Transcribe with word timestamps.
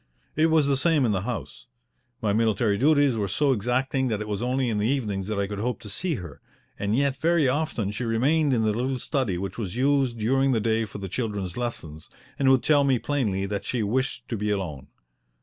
It 0.35 0.47
was 0.47 0.65
the 0.65 0.75
same 0.75 1.05
in 1.05 1.11
the 1.11 1.21
house. 1.29 1.67
My 2.23 2.33
military 2.33 2.75
duties 2.75 3.15
were 3.15 3.27
so 3.27 3.53
exacting 3.53 4.07
that 4.07 4.19
it 4.19 4.27
was 4.27 4.41
only 4.41 4.67
in 4.67 4.79
the 4.79 4.87
evenings 4.87 5.27
that 5.27 5.37
I 5.39 5.45
could 5.45 5.59
hope 5.59 5.79
to 5.81 5.91
see 5.91 6.15
her, 6.15 6.41
and 6.79 6.95
yet 6.97 7.17
very 7.19 7.47
often 7.47 7.91
she 7.91 8.03
remained 8.03 8.51
in 8.51 8.63
the 8.63 8.73
little 8.73 8.97
study 8.97 9.37
which 9.37 9.59
was 9.59 9.75
used 9.75 10.17
during 10.17 10.53
the 10.53 10.59
day 10.59 10.85
for 10.85 10.97
the 10.97 11.07
children's 11.07 11.55
lessons, 11.55 12.09
and 12.39 12.49
would 12.49 12.63
tell 12.63 12.83
me 12.83 12.97
plainly 12.97 13.45
that 13.45 13.63
she 13.63 13.83
wished 13.83 14.27
to 14.29 14.35
be 14.37 14.49
alone. 14.49 14.87